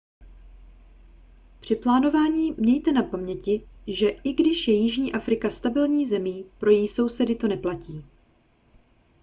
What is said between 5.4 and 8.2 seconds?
stabilní zemí pro její sousedy to neplatí